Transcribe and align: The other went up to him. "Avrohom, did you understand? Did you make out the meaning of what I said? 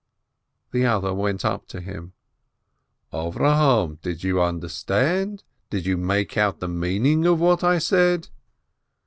The 0.71 0.83
other 0.87 1.13
went 1.13 1.45
up 1.45 1.67
to 1.67 1.79
him. 1.79 2.13
"Avrohom, 3.13 4.01
did 4.01 4.23
you 4.23 4.41
understand? 4.41 5.43
Did 5.69 5.85
you 5.85 5.95
make 5.95 6.35
out 6.37 6.59
the 6.59 6.67
meaning 6.67 7.27
of 7.27 7.39
what 7.39 7.63
I 7.63 7.77
said? 7.77 8.27